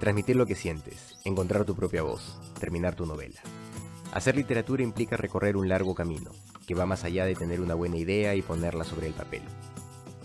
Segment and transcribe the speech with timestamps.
[0.00, 3.38] Transmitir lo que sientes, encontrar tu propia voz, terminar tu novela.
[4.12, 6.30] Hacer literatura implica recorrer un largo camino,
[6.66, 9.42] que va más allá de tener una buena idea y ponerla sobre el papel.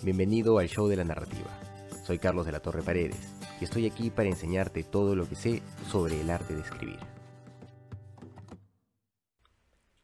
[0.01, 1.49] Bienvenido al show de la narrativa.
[2.05, 5.61] Soy Carlos de la Torre Paredes y estoy aquí para enseñarte todo lo que sé
[5.92, 7.00] sobre el arte de escribir.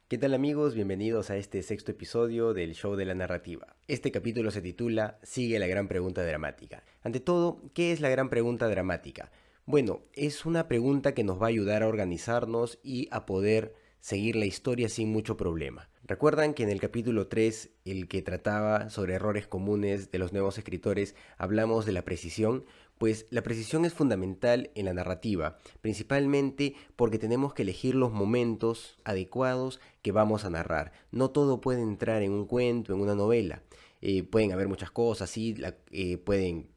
[0.06, 0.74] ¿Qué tal amigos?
[0.74, 3.74] Bienvenidos a este sexto episodio del show de la narrativa.
[3.88, 6.84] Este capítulo se titula Sigue la gran pregunta dramática.
[7.02, 9.32] Ante todo, ¿qué es la gran pregunta dramática?
[9.64, 14.34] Bueno, es una pregunta que nos va a ayudar a organizarnos y a poder seguir
[14.34, 15.88] la historia sin mucho problema.
[16.02, 20.58] Recuerdan que en el capítulo 3, el que trataba sobre errores comunes de los nuevos
[20.58, 22.64] escritores, hablamos de la precisión,
[22.98, 28.98] pues la precisión es fundamental en la narrativa, principalmente porque tenemos que elegir los momentos
[29.04, 30.90] adecuados que vamos a narrar.
[31.12, 33.62] No todo puede entrar en un cuento, en una novela.
[34.00, 35.54] Eh, pueden haber muchas cosas, sí,
[35.92, 36.71] eh, pueden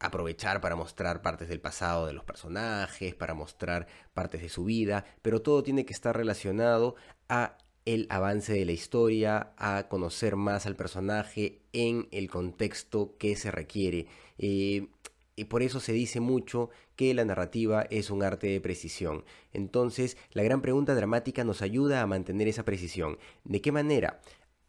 [0.00, 5.04] aprovechar para mostrar partes del pasado de los personajes, para mostrar partes de su vida,
[5.22, 6.96] pero todo tiene que estar relacionado
[7.28, 13.36] a el avance de la historia, a conocer más al personaje en el contexto que
[13.36, 14.06] se requiere.
[14.38, 14.88] Eh,
[15.36, 19.24] y por eso se dice mucho que la narrativa es un arte de precisión.
[19.52, 23.18] Entonces, la gran pregunta dramática nos ayuda a mantener esa precisión.
[23.44, 24.20] ¿De qué manera?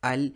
[0.02, 0.36] Al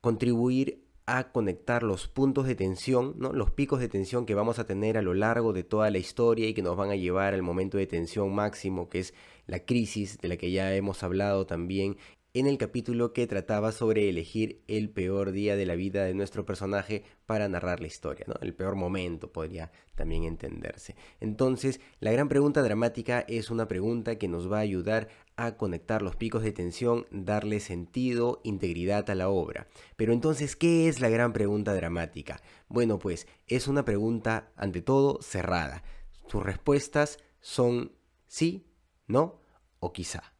[0.00, 3.32] contribuir a conectar los puntos de tensión, ¿no?
[3.32, 6.46] los picos de tensión que vamos a tener a lo largo de toda la historia
[6.46, 9.14] y que nos van a llevar al momento de tensión máximo, que es
[9.46, 11.96] la crisis de la que ya hemos hablado también
[12.34, 16.44] en el capítulo que trataba sobre elegir el peor día de la vida de nuestro
[16.44, 18.34] personaje para narrar la historia, ¿no?
[18.40, 20.94] El peor momento podría también entenderse.
[21.20, 26.02] Entonces, la gran pregunta dramática es una pregunta que nos va a ayudar a conectar
[26.02, 29.68] los picos de tensión, darle sentido, integridad a la obra.
[29.96, 32.40] Pero entonces, ¿qué es la gran pregunta dramática?
[32.68, 35.82] Bueno, pues es una pregunta, ante todo, cerrada.
[36.26, 37.92] Sus respuestas son
[38.26, 38.66] sí,
[39.06, 39.40] no
[39.80, 40.34] o quizá.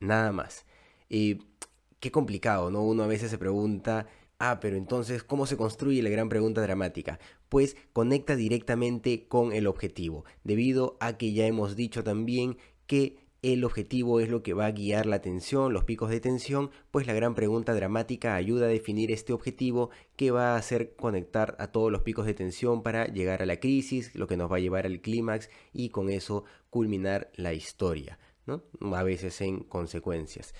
[0.00, 0.66] Nada más.
[1.10, 1.42] Y
[2.00, 2.82] qué complicado, ¿no?
[2.82, 4.06] Uno a veces se pregunta,
[4.38, 7.20] ah, pero entonces, ¿cómo se construye la gran pregunta dramática?
[7.50, 12.56] Pues conecta directamente con el objetivo, debido a que ya hemos dicho también
[12.86, 16.70] que el objetivo es lo que va a guiar la atención, los picos de tensión,
[16.90, 21.56] pues la gran pregunta dramática ayuda a definir este objetivo que va a hacer conectar
[21.58, 24.56] a todos los picos de tensión para llegar a la crisis, lo que nos va
[24.56, 28.62] a llevar al clímax y con eso culminar la historia, ¿no?
[28.94, 30.54] A veces en consecuencias.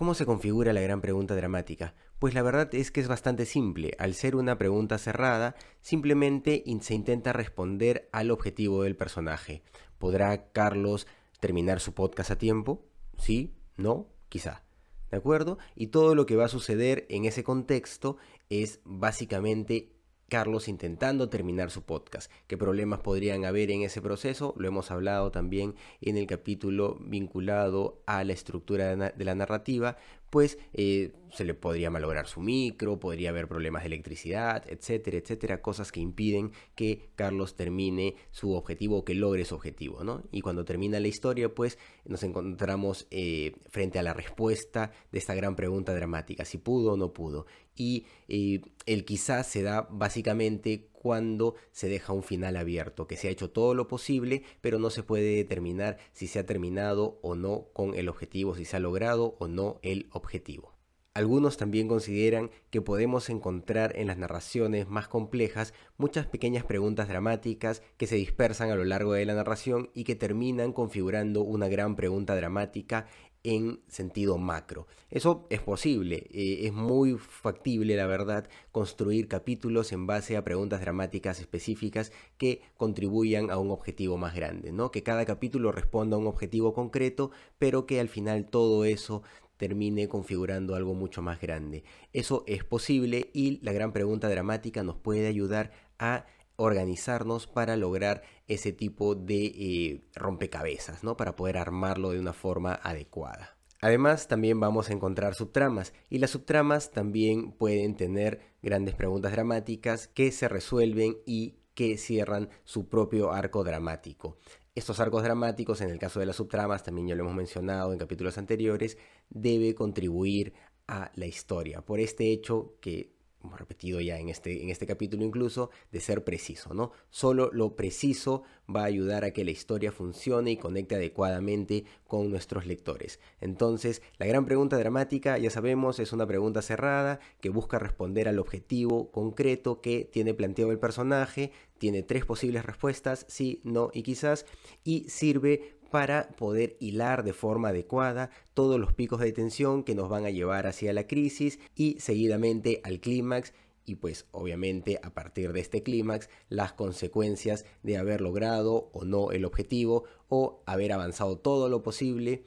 [0.00, 1.94] ¿Cómo se configura la gran pregunta dramática?
[2.18, 3.92] Pues la verdad es que es bastante simple.
[3.98, 9.62] Al ser una pregunta cerrada, simplemente se intenta responder al objetivo del personaje.
[9.98, 11.06] ¿Podrá Carlos
[11.38, 12.82] terminar su podcast a tiempo?
[13.18, 13.52] ¿Sí?
[13.76, 14.08] ¿No?
[14.30, 14.64] Quizá.
[15.10, 15.58] ¿De acuerdo?
[15.76, 18.16] Y todo lo que va a suceder en ese contexto
[18.48, 19.92] es básicamente
[20.30, 22.30] Carlos intentando terminar su podcast.
[22.46, 24.54] ¿Qué problemas podrían haber en ese proceso?
[24.56, 29.98] Lo hemos hablado también en el capítulo vinculado a la estructura de la narrativa,
[30.30, 35.60] pues eh, se le podría malograr su micro, podría haber problemas de electricidad, etcétera, etcétera,
[35.60, 40.22] cosas que impiden que Carlos termine su objetivo o que logre su objetivo, ¿no?
[40.30, 45.34] Y cuando termina la historia, pues nos encontramos eh, frente a la respuesta de esta
[45.34, 47.46] gran pregunta dramática, si pudo o no pudo.
[47.76, 53.28] Y eh, el quizás se da básicamente cuando se deja un final abierto, que se
[53.28, 57.34] ha hecho todo lo posible, pero no se puede determinar si se ha terminado o
[57.34, 60.74] no con el objetivo, si se ha logrado o no el objetivo.
[61.12, 67.82] Algunos también consideran que podemos encontrar en las narraciones más complejas muchas pequeñas preguntas dramáticas
[67.96, 71.96] que se dispersan a lo largo de la narración y que terminan configurando una gran
[71.96, 73.06] pregunta dramática
[73.42, 74.86] en sentido macro.
[75.10, 80.80] Eso es posible, eh, es muy factible, la verdad, construir capítulos en base a preguntas
[80.80, 84.90] dramáticas específicas que contribuyan a un objetivo más grande, ¿no?
[84.90, 89.22] Que cada capítulo responda a un objetivo concreto, pero que al final todo eso
[89.56, 91.84] termine configurando algo mucho más grande.
[92.14, 96.24] Eso es posible y la gran pregunta dramática nos puede ayudar a
[96.60, 101.16] organizarnos para lograr ese tipo de eh, rompecabezas, ¿no?
[101.16, 103.56] Para poder armarlo de una forma adecuada.
[103.80, 110.08] Además, también vamos a encontrar subtramas y las subtramas también pueden tener grandes preguntas dramáticas
[110.08, 114.36] que se resuelven y que cierran su propio arco dramático.
[114.74, 117.98] Estos arcos dramáticos, en el caso de las subtramas, también ya lo hemos mencionado en
[117.98, 118.98] capítulos anteriores,
[119.30, 120.52] debe contribuir
[120.86, 125.24] a la historia por este hecho que hemos repetido ya en este, en este capítulo
[125.24, 126.92] incluso, de ser preciso, ¿no?
[127.10, 128.42] Solo lo preciso
[128.74, 133.18] va a ayudar a que la historia funcione y conecte adecuadamente con nuestros lectores.
[133.40, 138.38] Entonces, la gran pregunta dramática, ya sabemos, es una pregunta cerrada que busca responder al
[138.38, 144.44] objetivo concreto que tiene planteado el personaje, tiene tres posibles respuestas, sí, no y quizás,
[144.84, 150.08] y sirve para poder hilar de forma adecuada todos los picos de tensión que nos
[150.08, 153.52] van a llevar hacia la crisis y seguidamente al clímax
[153.84, 159.32] y pues obviamente a partir de este clímax las consecuencias de haber logrado o no
[159.32, 162.44] el objetivo o haber avanzado todo lo posible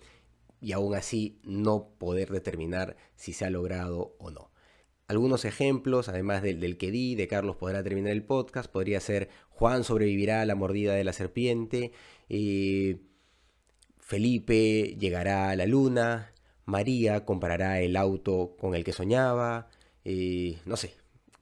[0.62, 4.54] y aún así no poder determinar si se ha logrado o no.
[5.08, 9.84] Algunos ejemplos, además del, que di, de Carlos podrá terminar el podcast, podría ser Juan
[9.84, 11.92] sobrevivirá a la mordida de la serpiente,
[12.30, 13.02] eh,
[14.14, 16.34] Felipe llegará a la luna,
[16.66, 19.70] María comprará el auto con el que soñaba,
[20.06, 20.94] eh, no sé,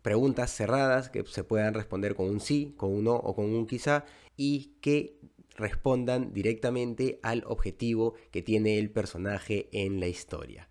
[0.01, 3.67] preguntas cerradas que se puedan responder con un sí, con un no o con un
[3.67, 4.05] quizá
[4.37, 5.19] y que
[5.57, 10.69] respondan directamente al objetivo que tiene el personaje en la historia.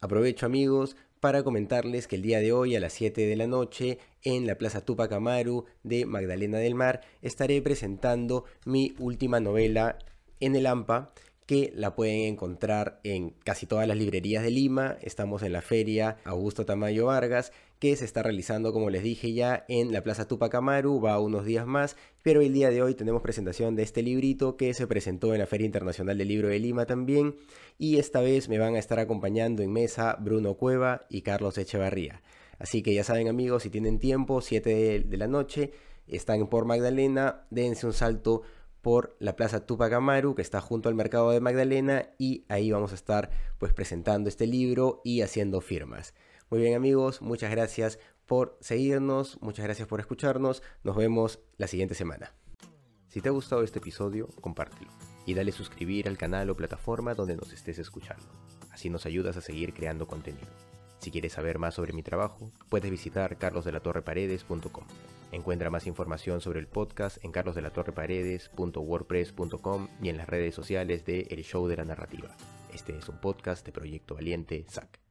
[0.00, 3.98] Aprovecho amigos para comentarles que el día de hoy a las 7 de la noche
[4.22, 9.98] en la Plaza Tupac Amaru de Magdalena del Mar estaré presentando mi última novela
[10.40, 11.12] en el AMPA
[11.48, 14.98] que la pueden encontrar en casi todas las librerías de Lima.
[15.00, 19.64] Estamos en la feria Augusto Tamayo Vargas, que se está realizando, como les dije ya,
[19.66, 23.22] en la Plaza Tupac Amaru, va unos días más, pero el día de hoy tenemos
[23.22, 26.84] presentación de este librito que se presentó en la Feria Internacional del Libro de Lima
[26.84, 27.36] también,
[27.78, 32.20] y esta vez me van a estar acompañando en mesa Bruno Cueva y Carlos Echevarría.
[32.58, 35.70] Así que ya saben amigos, si tienen tiempo, 7 de la noche,
[36.08, 38.42] están por Magdalena, dense un salto
[38.88, 42.92] por la Plaza Tupac Amaru, que está junto al mercado de Magdalena, y ahí vamos
[42.92, 46.14] a estar pues presentando este libro y haciendo firmas.
[46.48, 51.94] Muy bien amigos, muchas gracias por seguirnos, muchas gracias por escucharnos, nos vemos la siguiente
[51.94, 52.32] semana.
[53.08, 54.90] Si te ha gustado este episodio, compártelo
[55.26, 58.24] y dale suscribir al canal o plataforma donde nos estés escuchando.
[58.70, 60.67] Así nos ayudas a seguir creando contenido.
[60.98, 64.84] Si quieres saber más sobre mi trabajo, puedes visitar carlosdelatorreparedes.com.
[65.30, 71.44] Encuentra más información sobre el podcast en carlosdelatorreparedes.wordpress.com y en las redes sociales de El
[71.44, 72.34] Show de la Narrativa.
[72.72, 75.07] Este es un podcast de Proyecto Valiente, SAC.